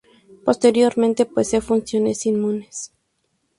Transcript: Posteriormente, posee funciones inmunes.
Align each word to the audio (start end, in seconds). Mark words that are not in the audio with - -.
Posteriormente, 0.45 1.27
posee 1.27 1.61
funciones 1.61 2.25
inmunes. 2.25 2.91